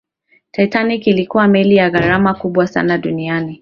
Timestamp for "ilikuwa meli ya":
1.07-1.89